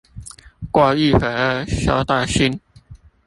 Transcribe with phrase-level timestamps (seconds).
[0.71, 2.59] 過一會兒收到信